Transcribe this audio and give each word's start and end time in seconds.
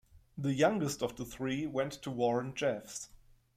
The 0.35 0.55
youngest 0.55 1.03
of 1.03 1.15
the 1.15 1.25
three 1.25 1.67
went 1.67 1.91
to 2.01 2.09
Warren 2.09 2.55
Jeffs. 2.55 3.09